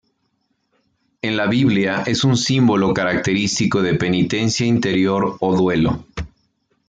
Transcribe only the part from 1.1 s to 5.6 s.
En la Biblia es un símbolo característico de penitencia interior o